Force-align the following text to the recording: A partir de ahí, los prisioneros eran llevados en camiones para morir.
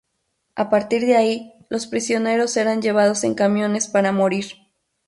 A 0.55 0.71
partir 0.71 1.01
de 1.05 1.15
ahí, 1.15 1.53
los 1.69 1.85
prisioneros 1.85 2.57
eran 2.57 2.81
llevados 2.81 3.23
en 3.23 3.35
camiones 3.35 3.87
para 3.87 4.11
morir. 4.11 4.45